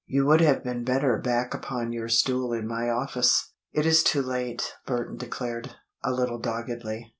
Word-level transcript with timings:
You 0.07 0.25
would 0.25 0.41
have 0.41 0.63
been 0.63 0.83
better 0.83 1.19
back 1.19 1.53
upon 1.53 1.93
your 1.93 2.09
stool 2.09 2.53
in 2.53 2.65
my 2.67 2.89
office." 2.89 3.53
"It 3.71 3.85
is 3.85 4.01
too 4.01 4.23
late," 4.23 4.73
Burton 4.87 5.17
declared, 5.17 5.75
a 6.03 6.11
little 6.11 6.39
doggedly. 6.39 7.07